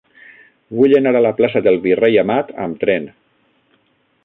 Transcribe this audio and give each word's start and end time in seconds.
Vull 0.77 0.95
anar 0.99 1.11
a 1.19 1.21
la 1.25 1.33
plaça 1.41 1.61
del 1.67 1.77
Virrei 1.85 2.19
Amat 2.23 2.51
amb 2.65 2.83
tren. 2.87 3.09